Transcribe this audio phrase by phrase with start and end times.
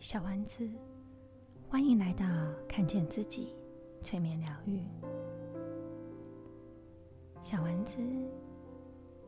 [0.00, 0.68] 小丸子，
[1.68, 2.24] 欢迎来到
[2.68, 3.52] 看见自己
[4.00, 4.80] 催眠疗愈。
[7.42, 7.96] 小丸子，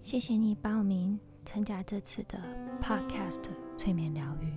[0.00, 2.38] 谢谢你报名参加这次的
[2.80, 3.42] Podcast
[3.76, 4.54] 催眠疗愈。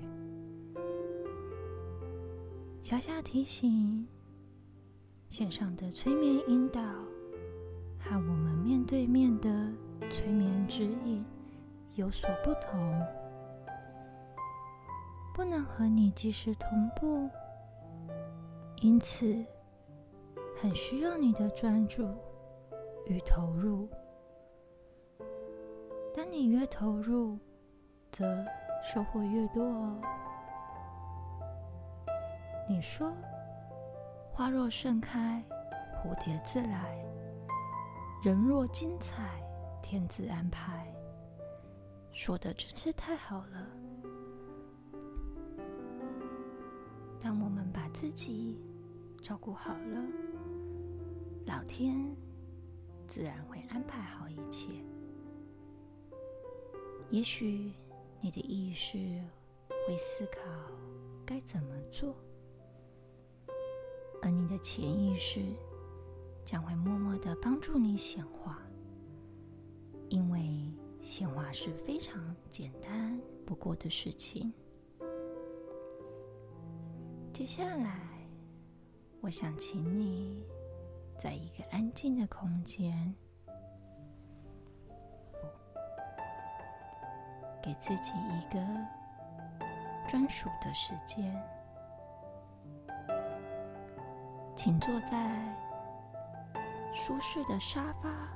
[2.81, 4.07] 小小提醒：
[5.27, 6.81] 线上的催眠引导
[7.99, 9.49] 和我们面对面的
[10.11, 11.25] 催眠指引
[11.95, 13.24] 有所不同。
[15.35, 17.29] 不能和你及时同步，
[18.77, 19.45] 因此
[20.55, 22.07] 很需要你的专注
[23.05, 23.89] 与投入。
[26.13, 27.37] 当你越投入，
[28.13, 28.45] 则
[28.81, 29.99] 收获越多哦。
[32.69, 33.11] 你说
[34.31, 35.43] ：“花若盛开，
[36.01, 36.97] 蝴蝶自来；
[38.23, 39.43] 人若精彩，
[39.81, 40.87] 天自安排。”
[42.13, 43.84] 说的真是太好了。
[47.25, 48.55] 当我们把自己
[49.19, 50.05] 照顾好了，
[51.47, 52.15] 老天
[53.07, 54.69] 自然会安排好一切。
[57.09, 57.73] 也许
[58.21, 59.19] 你的意识
[59.87, 60.39] 会思考
[61.25, 62.15] 该怎么做，
[64.21, 65.41] 而你的潜意识
[66.45, 68.61] 将会默默的帮助你显化，
[70.09, 74.53] 因为显化是非常简单不过的事情。
[77.35, 77.99] 接下来，
[79.19, 80.41] 我想请你
[81.19, 83.13] 在一个安静的空间，
[87.61, 88.57] 给自己一个
[90.07, 91.37] 专属的时间，
[94.55, 95.53] 请坐在
[96.93, 98.31] 舒适的沙发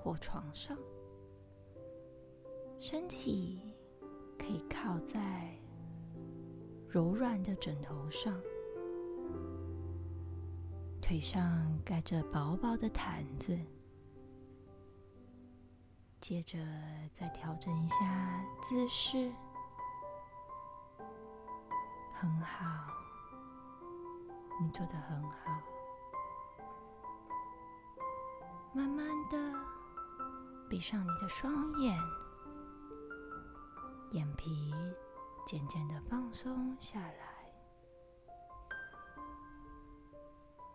[0.00, 0.78] 或床上，
[2.78, 3.74] 身体
[4.38, 5.57] 可以靠在。
[6.90, 8.34] 柔软的枕头上，
[11.02, 13.58] 腿上盖着薄薄的毯子，
[16.18, 16.58] 接着
[17.12, 19.30] 再调整一下姿势，
[22.14, 22.90] 很好，
[24.58, 25.62] 你做的很好。
[28.72, 29.36] 慢慢的
[30.70, 31.94] 闭上你的双眼，
[34.12, 34.72] 眼皮。
[35.48, 37.50] 渐渐的放松下来。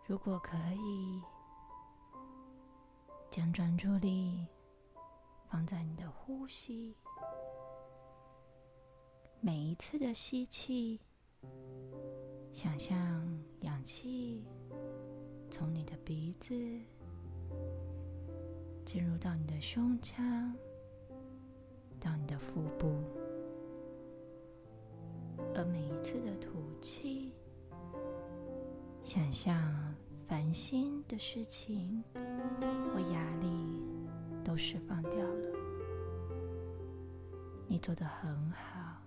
[0.04, 1.22] 如果可以，
[3.30, 4.44] 将专注力
[5.48, 6.96] 放在你的呼吸，
[9.40, 11.00] 每一次的吸气，
[12.52, 12.96] 想象
[13.60, 14.44] 氧气
[15.52, 16.52] 从你的鼻子
[18.84, 20.52] 进入到你的胸腔，
[22.00, 23.23] 到你的腹部。
[25.56, 26.48] 而每一次的吐
[26.80, 27.32] 气，
[29.02, 29.94] 想象
[30.26, 33.82] 烦心的事情或压力
[34.44, 35.58] 都释放掉了。
[37.68, 39.00] 你做的很好，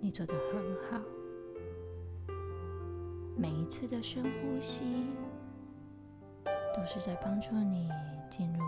[0.00, 1.02] 你做的很好。
[3.36, 5.06] 每一次的深呼吸，
[6.76, 7.90] 都是在帮助你
[8.28, 8.62] 进入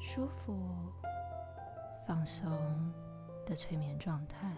[0.00, 0.56] 舒服、
[2.06, 2.50] 放松
[3.44, 4.56] 的催眠状态。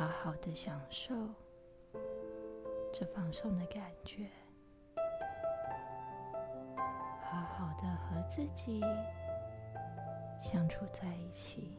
[0.00, 1.14] 好好的享受
[2.90, 4.30] 这放松的感觉，
[7.22, 8.80] 好好的和自己
[10.40, 11.76] 相处在一起，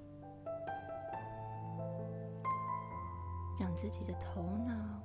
[3.60, 5.02] 让自己的头脑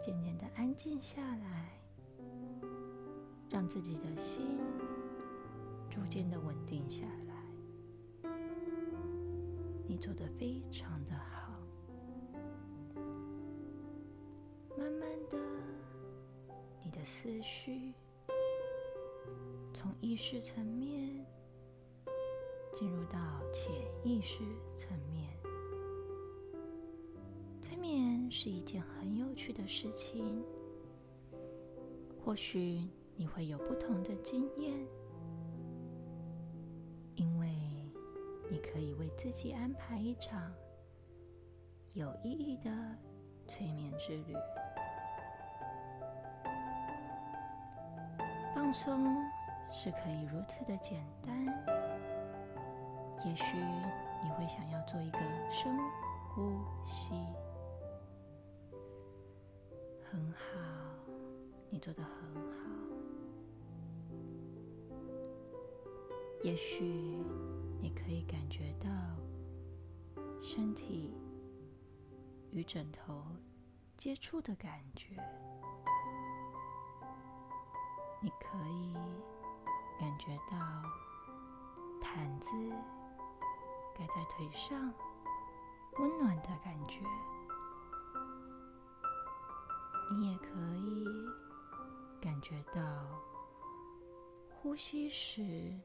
[0.00, 1.68] 渐渐的安静下来，
[3.50, 4.58] 让自己的心
[5.90, 8.30] 逐渐的稳定下来。
[9.86, 11.53] 你做的非常的好。
[17.64, 17.94] 去
[19.72, 21.24] 从意识层面
[22.74, 23.72] 进入到潜
[24.04, 24.40] 意识
[24.76, 25.30] 层面。
[27.62, 30.44] 催眠是一件很有趣的事情，
[32.22, 34.86] 或许你会有不同的经验，
[37.14, 37.48] 因为
[38.50, 40.52] 你可以为自己安排一场
[41.94, 42.70] 有意义的
[43.48, 44.34] 催眠之旅。
[48.74, 49.06] 松
[49.72, 51.46] 是可以如此的简单。
[53.24, 53.56] 也许
[54.22, 55.18] 你会想要做一个
[55.50, 55.78] 深
[56.28, 57.12] 呼吸，
[60.10, 60.58] 很好，
[61.70, 62.50] 你做的很好。
[66.42, 66.84] 也许
[67.80, 68.90] 你可以感觉到
[70.42, 71.14] 身体
[72.50, 73.24] 与枕头
[73.96, 75.16] 接触的感觉。
[78.24, 78.94] 你可以
[80.00, 80.56] 感觉到
[82.00, 82.48] 毯子
[83.94, 84.90] 盖在腿上
[85.98, 87.02] 温暖的感觉。
[90.10, 91.04] 你也可以
[92.18, 93.04] 感觉到
[94.48, 95.78] 呼吸时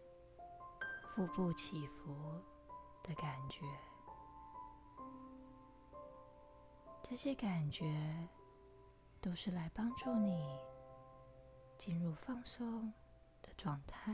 [1.13, 2.41] 腹部起伏
[3.03, 3.65] 的感觉。
[7.03, 7.85] 这些感觉
[9.19, 10.57] 都是来帮助你
[11.79, 12.91] 进入放松
[13.41, 14.13] 的状态。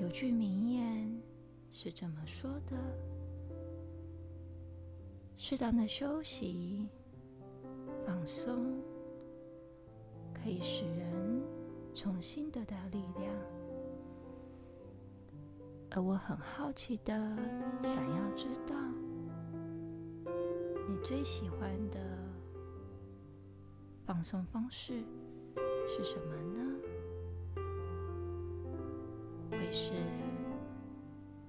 [0.00, 1.22] 有句名言
[1.70, 2.74] 是这么说的
[5.36, 6.88] ：“适当的休息、
[8.06, 8.82] 放松，
[10.32, 11.42] 可以使人
[11.94, 13.30] 重新得到力量。”
[15.92, 17.36] 而我很好奇的
[17.82, 18.74] 想要知道。
[20.88, 22.00] 你最喜欢的
[24.06, 25.02] 放松方式
[25.88, 26.60] 是什么呢？
[29.50, 29.92] 会是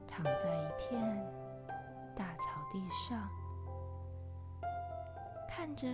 [0.07, 1.21] 躺在一片
[2.15, 3.29] 大草地上，
[5.49, 5.85] 看着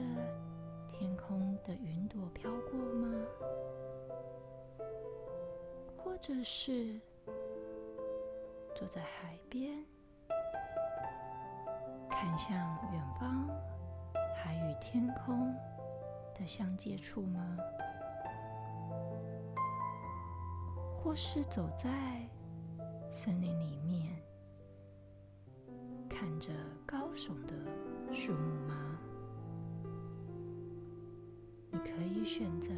[0.92, 3.10] 天空的云朵飘过吗？
[5.98, 7.00] 或者是
[8.76, 9.84] 坐在海边？
[12.08, 12.56] 看向
[12.94, 13.50] 远方，
[14.38, 15.56] 海与天空
[16.42, 17.56] 的相接处吗？
[20.98, 22.28] 或是走在
[23.12, 24.20] 森林里面，
[26.10, 26.52] 看着
[26.84, 27.54] 高耸的
[28.12, 29.00] 树木吗？
[31.70, 32.74] 你可以选择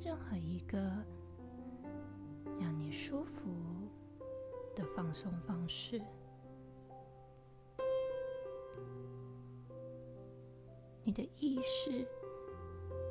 [0.00, 0.78] 任何一个
[2.58, 3.54] 让你舒服
[4.74, 6.02] 的放松方式。
[11.04, 12.04] 你的意识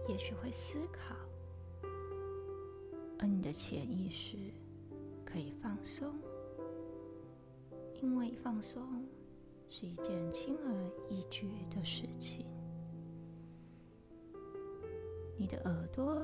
[0.08, 1.16] 也许会思考，
[3.20, 4.36] 而你的潜意识
[5.24, 6.14] 可以放松，
[8.02, 9.06] 因为放松
[9.70, 12.46] 是一件轻而易举的事情。
[15.38, 16.22] 你的耳朵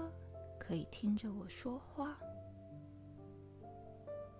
[0.59, 2.17] 可以听着我说话，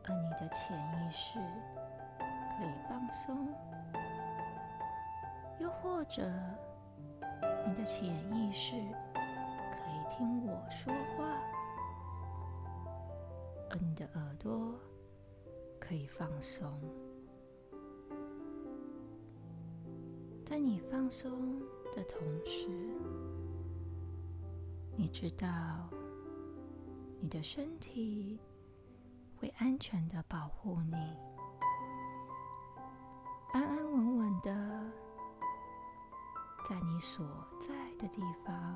[0.03, 1.39] 而你的潜意识
[2.19, 3.47] 可以放松，
[5.59, 6.29] 又或者。
[7.67, 8.75] 你的潜意识
[10.17, 11.23] 听我说话，
[13.69, 14.73] 而你的耳朵
[15.79, 16.81] 可以放松。
[20.43, 21.59] 在你放松
[21.95, 22.67] 的同时，
[24.95, 25.47] 你知道
[27.19, 28.39] 你的身体
[29.35, 30.95] 会安全的保护你，
[33.53, 34.83] 安安稳稳的。
[36.67, 37.23] 在你所
[37.59, 37.67] 在
[37.99, 38.75] 的地方，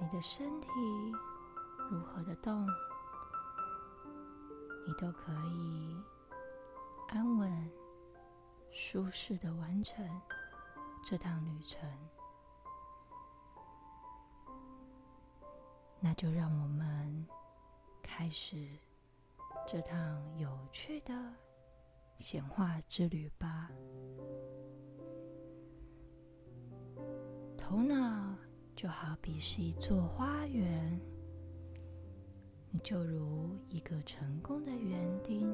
[0.00, 0.68] 你的身体
[1.90, 2.66] 如何的动，
[4.86, 5.96] 你都可以
[7.08, 7.70] 安稳、
[8.70, 10.08] 舒适的完成
[11.04, 11.90] 这趟旅程。
[15.98, 17.26] 那就让我们
[18.02, 18.68] 开始
[19.66, 21.14] 这趟有趣的
[22.18, 23.70] 显化之旅吧。
[27.56, 28.25] 头脑
[28.76, 31.00] 就好比是一座花园，
[32.70, 35.50] 你就如一个成功的园丁，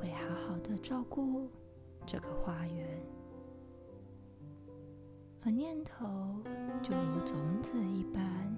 [0.00, 1.50] 会好好的照顾
[2.06, 2.98] 这个花园。
[5.44, 6.42] 而念头
[6.82, 8.56] 就如种子一般，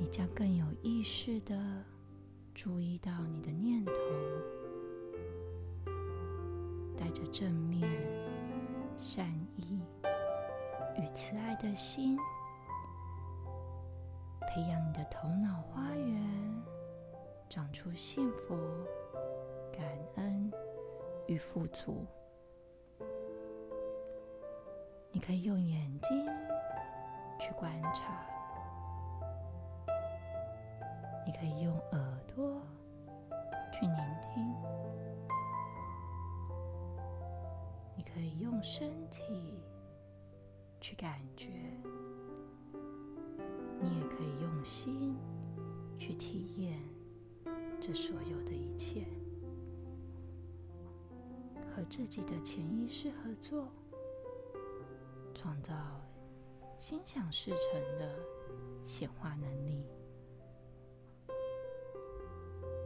[0.00, 1.84] 你将更有意识的
[2.52, 3.92] 注意到你的念头，
[6.98, 7.88] 带着正面。
[8.98, 9.80] 善意
[10.96, 12.18] 与慈爱的心，
[14.40, 16.62] 培养你的头脑花园，
[17.48, 18.56] 长出幸福、
[19.72, 19.84] 感
[20.16, 20.52] 恩
[21.26, 22.06] 与富足。
[25.10, 26.26] 你可以用眼睛
[27.40, 28.26] 去观察，
[31.24, 32.60] 你可以用耳朵
[33.72, 34.54] 去聆听。
[37.94, 39.62] 你可以用身体
[40.92, 41.48] 去感觉，
[43.80, 45.16] 你也可以用心
[45.98, 46.78] 去体验
[47.80, 49.06] 这所有的一切，
[51.74, 53.66] 和自己的潜意识合作，
[55.34, 55.72] 创造
[56.78, 58.18] 心想事成的
[58.84, 59.86] 显化能力。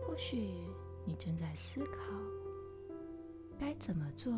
[0.07, 0.55] 或许
[1.05, 1.97] 你正在思考
[3.59, 4.33] 该怎么做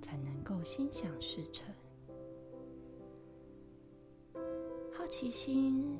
[0.00, 1.74] 才能够心想事成。
[5.06, 5.96] 好奇心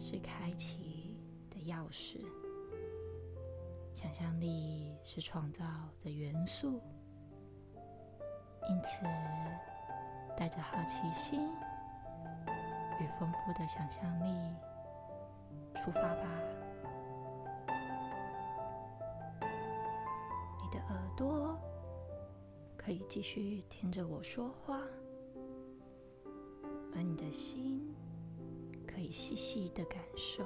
[0.00, 1.16] 是开启
[1.48, 2.18] 的钥匙，
[3.94, 5.64] 想象力是创造
[6.02, 6.82] 的元素。
[8.68, 9.04] 因此，
[10.36, 11.48] 带着好奇心
[13.00, 14.36] 与丰富的想象力
[15.76, 16.28] 出发吧。
[20.60, 21.56] 你的耳朵
[22.76, 24.80] 可以继续听着我说话，
[26.92, 27.87] 而你的心。
[28.98, 30.44] 可以细细的感受，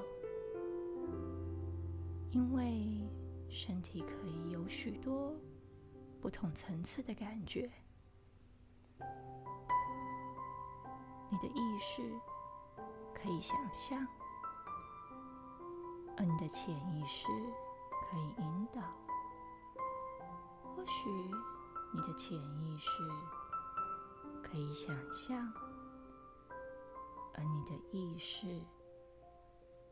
[2.29, 3.01] 因为
[3.49, 5.35] 身体可以有许多
[6.21, 7.67] 不同层次的感觉。
[11.31, 12.03] 你的意识
[13.15, 14.07] 可以想象，
[16.15, 17.25] 而你的潜意识
[17.89, 18.83] 可以引导。
[20.75, 21.09] 或许
[21.91, 22.87] 你的潜意识
[24.43, 25.51] 可以想象。
[27.33, 28.61] 而你的意识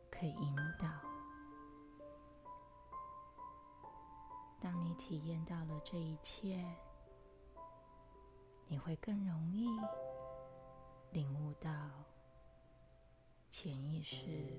[0.10, 0.88] 可以引导。
[4.60, 6.64] 当你体验到了这一切，
[8.68, 9.68] 你会更容易
[11.12, 11.72] 领悟到
[13.50, 14.58] 潜意识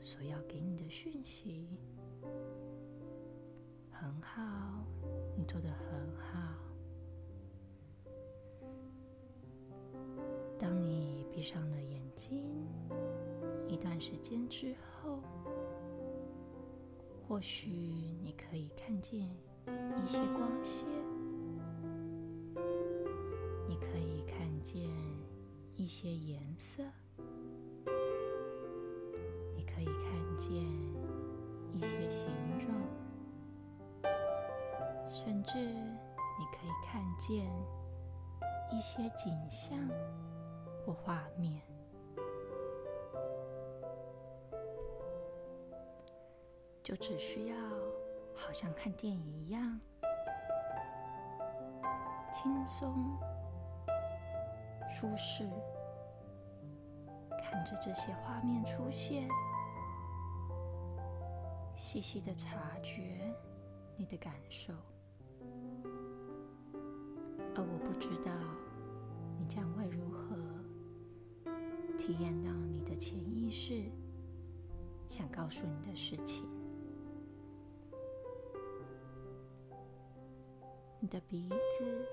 [0.00, 1.78] 所要给你的讯息。
[3.92, 4.42] 很好，
[5.36, 6.54] 你做的很好。
[10.58, 12.42] 当你闭上了眼睛，
[13.68, 15.20] 一段时间之后，
[17.28, 17.68] 或许
[18.22, 20.86] 你可以看见一些光线，
[23.68, 24.88] 你可以看见
[25.74, 26.82] 一些颜色，
[29.54, 30.64] 你可以看见
[31.70, 32.74] 一些形状，
[35.10, 37.44] 甚至你可以看见
[38.72, 39.78] 一些景象。
[40.86, 41.62] 或画面，
[46.84, 47.56] 就只需要
[48.36, 49.80] 好像看电影一样
[52.30, 53.18] 轻松、
[54.90, 55.48] 舒适，
[57.42, 59.26] 看着这些画面出现，
[61.74, 63.34] 细细的察觉
[63.96, 64.74] 你的感受，
[67.54, 68.30] 而我不知道
[69.38, 70.36] 你将会如何。
[71.96, 73.84] 体验到你的潜意识
[75.08, 76.44] 想告诉你的事情。
[81.04, 82.08] 你的鼻子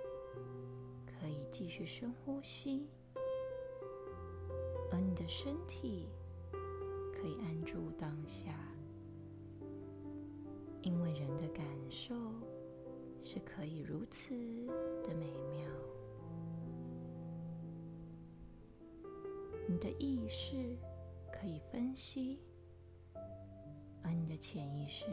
[1.06, 2.90] 可以继续深呼吸，
[4.92, 6.10] 而你的身体
[7.14, 8.52] 可以安住当下，
[10.82, 12.14] 因为人的感受
[13.22, 14.36] 是可以如此
[15.08, 15.70] 的美妙。
[19.70, 20.78] 你的意识
[21.32, 22.42] 可以分析，
[24.04, 25.06] 而你的潜意识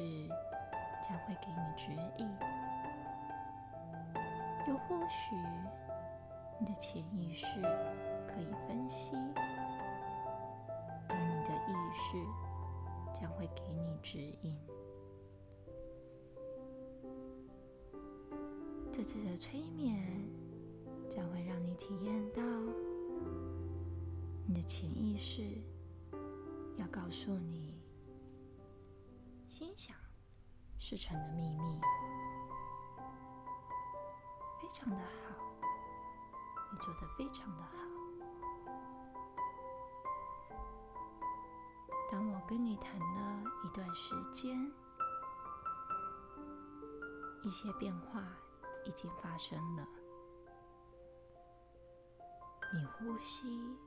[1.00, 2.57] 将会给你指引。
[4.68, 5.34] 又或许，
[6.60, 7.46] 你的潜意识
[8.26, 9.12] 可以分析，
[11.08, 14.58] 而你的意识将会给你指引。
[18.92, 20.04] 这次的催眠
[21.08, 22.42] 将会让你体验到。
[24.46, 25.42] 你的潜意识
[26.76, 27.80] 要告诉你，
[29.48, 29.96] 心想
[30.78, 31.80] 事成的秘密，
[34.68, 35.02] 非常的好，
[36.70, 37.70] 你做的非常的好。
[42.12, 44.70] 当我跟你谈了一段时间，
[47.42, 48.22] 一些变化
[48.84, 49.86] 已经发生了，
[52.74, 53.78] 你呼吸。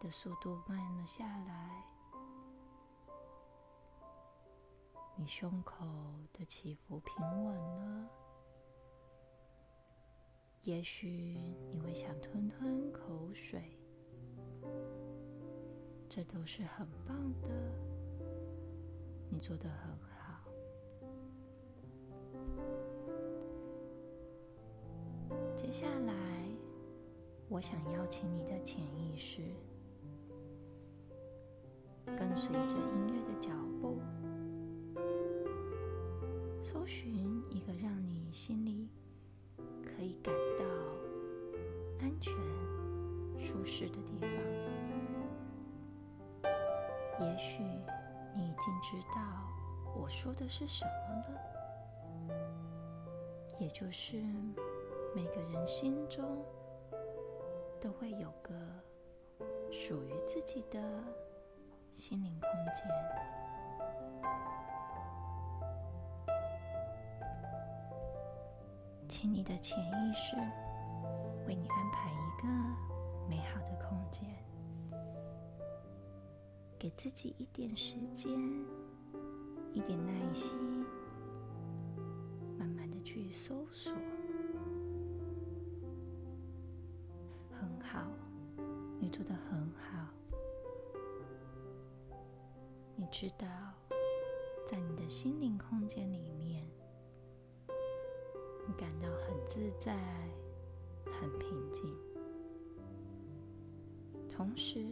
[0.00, 1.86] 的速度慢了下来，
[5.14, 5.86] 你胸口
[6.32, 8.21] 的起伏平稳了。
[10.64, 11.08] 也许
[11.72, 13.00] 你会想吞吞口
[13.34, 13.60] 水，
[16.08, 17.48] 这都是很棒的，
[19.28, 20.44] 你做的很好。
[25.56, 26.14] 接下来，
[27.48, 29.42] 我想邀请你的潜意识。
[32.04, 33.50] 跟随着音乐的脚
[33.80, 33.98] 步，
[36.60, 37.01] 搜寻
[43.88, 44.28] 的地方。
[47.20, 47.62] 也许
[48.34, 49.20] 你已经知道
[49.94, 50.90] 我说的是什么
[51.28, 51.40] 了？
[53.58, 54.16] 也就是
[55.14, 56.44] 每个人心中
[57.80, 58.52] 都会有个
[59.70, 60.80] 属于自己的
[61.92, 62.88] 心灵空间，
[69.06, 70.34] 请你的潜意识
[71.46, 72.48] 为你安排一个
[73.32, 74.28] 美好的空间，
[76.78, 78.30] 给自己一点时间。
[79.72, 80.84] 一点耐心，
[82.58, 83.90] 慢慢的去搜索，
[87.50, 88.06] 很好，
[89.00, 90.06] 你做的很好。
[92.94, 93.46] 你知道，
[94.70, 96.66] 在你的心灵空间里面，
[98.68, 99.96] 你感到很自在、
[101.06, 101.96] 很平静，
[104.34, 104.84] 同时，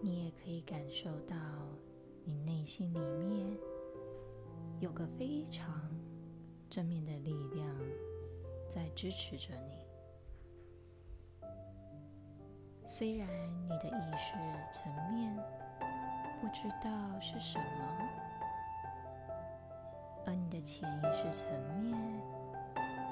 [0.00, 1.36] 你也可以感受到。
[2.28, 3.46] 你内心里面
[4.80, 5.88] 有个非常
[6.68, 7.64] 正面的力量
[8.68, 9.78] 在支持着你。
[12.84, 13.28] 虽然
[13.64, 14.34] 你的意识
[14.72, 15.32] 层面
[16.40, 17.64] 不知道是什么，
[20.26, 21.48] 而你的潜意识层
[21.78, 21.96] 面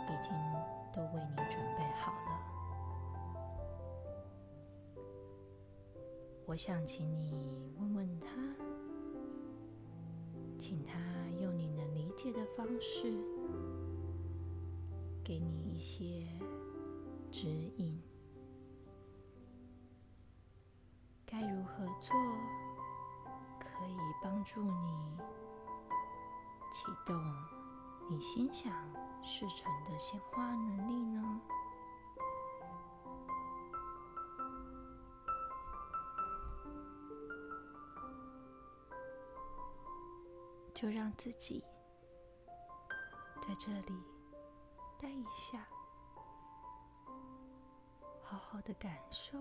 [0.09, 0.33] 已经
[0.93, 1.34] 都为你
[6.47, 8.27] 我想请你问问他。
[10.59, 10.95] 请他
[11.41, 13.13] 用你能理解的方式，
[15.23, 16.27] 给你一些
[17.31, 18.01] 指引，
[21.27, 22.15] 该如何做
[23.59, 25.19] 可以帮助你
[26.73, 27.15] 启动
[28.09, 28.73] 你心想
[29.23, 31.41] 事成的显化能力呢？
[40.85, 41.65] 就让自己
[43.41, 43.99] 在这里
[45.01, 45.67] 待一下，
[48.21, 49.39] 好好的感受，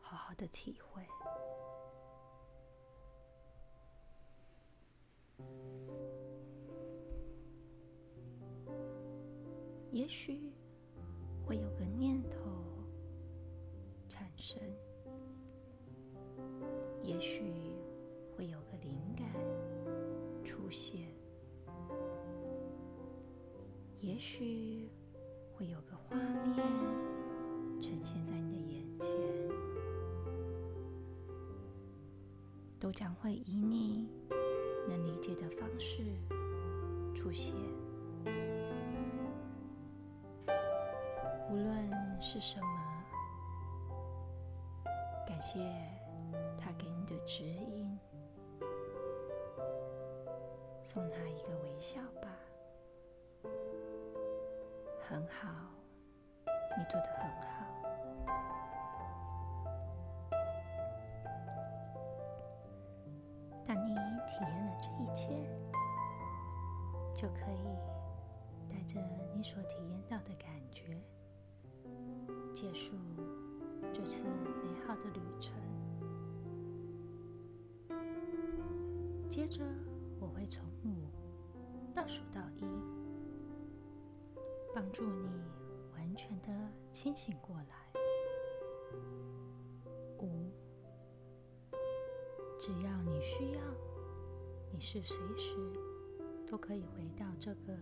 [0.00, 1.06] 好好的体会。
[9.92, 10.52] 也许
[11.46, 12.33] 会有个念头
[24.36, 24.90] 许
[25.56, 26.56] 会有个画面
[27.80, 29.08] 呈现在你的眼前，
[32.80, 34.08] 都将会以你
[34.88, 36.02] 能理解的方式
[37.14, 37.54] 出现。
[41.48, 43.04] 无论是什么，
[45.28, 45.60] 感谢
[46.58, 47.96] 他给你的指引。
[50.82, 52.00] 送他一个微笑，
[55.14, 55.48] 很好，
[56.76, 57.46] 你做的很好。
[63.64, 63.94] 当你
[64.26, 65.22] 体验了这一切，
[67.14, 67.78] 就可以
[68.68, 69.00] 带着
[69.36, 71.00] 你所体验到的感觉，
[72.52, 72.96] 结束
[73.92, 74.24] 这次
[74.64, 75.52] 美好的旅程。
[79.30, 79.62] 接着。
[80.20, 81.10] 我会从五
[81.92, 82.64] 倒数到一，
[84.74, 85.30] 帮助你
[85.92, 86.48] 完全的
[86.90, 87.92] 清醒过来。
[90.18, 90.50] 五，
[92.58, 93.60] 只要你需要，
[94.72, 95.56] 你是随时
[96.44, 97.78] 都可以回到这个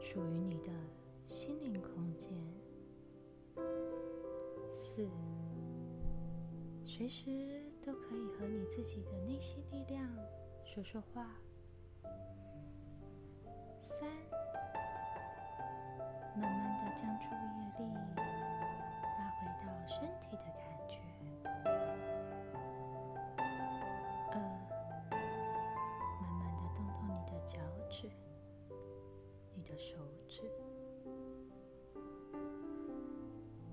[0.00, 0.72] 属于你的
[1.24, 2.32] 心灵空间。
[4.74, 5.08] 四，
[6.84, 10.04] 随时都可以和你自己的内心力量。
[10.64, 11.30] 说说话。
[17.18, 17.44] 注意
[17.76, 17.84] 力
[19.18, 20.92] 拉回到身体的感觉。
[24.30, 24.34] 二，
[26.20, 27.54] 慢慢的动动你的脚
[27.88, 27.96] 趾，
[29.54, 29.96] 你的手
[30.28, 30.42] 指。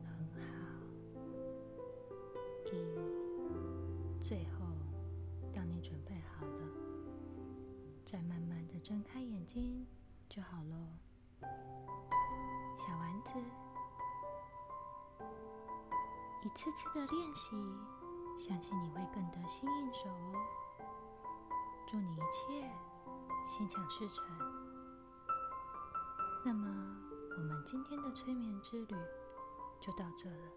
[0.03, 0.41] 很好。
[2.65, 2.67] 一，
[4.19, 4.51] 最后。
[8.83, 9.87] 睁开眼睛
[10.27, 10.75] 就好喽，
[12.77, 13.29] 小丸子。
[16.41, 17.51] 一次次的练习，
[18.37, 20.33] 相信你会更得心应手哦。
[21.87, 22.69] 祝你一切
[23.47, 24.25] 心想事成。
[26.43, 26.67] 那么，
[27.37, 28.95] 我们今天的催眠之旅
[29.79, 30.51] 就到这了。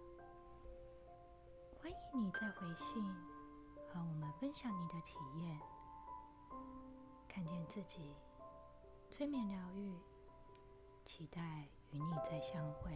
[1.80, 3.04] 欢迎你再回信
[3.88, 4.52] 和我们分。
[4.52, 5.60] 享你的体验，
[7.28, 8.16] 看见自己
[9.10, 10.00] 催眠疗愈，
[11.04, 12.90] 期待与你再相会。